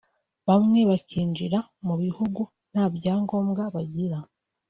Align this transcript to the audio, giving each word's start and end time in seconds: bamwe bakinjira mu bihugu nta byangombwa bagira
bamwe 0.47 0.79
bakinjira 0.89 1.59
mu 1.85 1.95
bihugu 2.01 2.41
nta 2.71 2.85
byangombwa 2.95 3.63
bagira 3.75 4.19